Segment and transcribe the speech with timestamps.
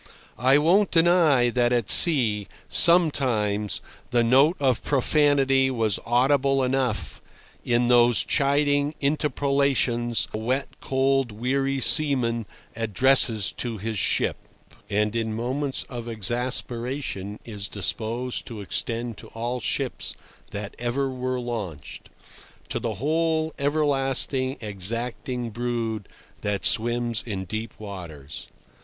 [0.39, 7.21] I won't deny that at sea, sometimes, the note of profanity was audible enough
[7.63, 14.37] in those chiding interpellations a wet, cold, weary seaman addresses to his ship,
[14.89, 20.15] and in moments of exasperation is disposed to extend to all ships
[20.49, 26.09] that ever were launched—to the whole everlastingly exacting brood
[26.41, 28.47] that swims in deep waters.